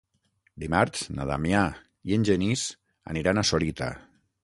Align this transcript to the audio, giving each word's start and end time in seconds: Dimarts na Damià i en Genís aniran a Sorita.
Dimarts 0.63 1.03
na 1.19 1.27
Damià 1.33 1.61
i 2.11 2.19
en 2.19 2.27
Genís 2.31 2.67
aniran 3.15 3.47
a 3.47 3.49
Sorita. 3.53 3.97